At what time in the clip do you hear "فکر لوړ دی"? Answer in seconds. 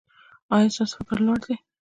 0.99-1.55